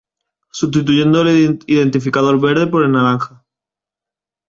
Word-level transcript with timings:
Sustituyendo 0.51 1.21
el 1.21 1.59
identificador 1.67 2.41
verde 2.41 2.65
por 2.65 2.83
el 2.83 2.91
naranja. 2.91 3.45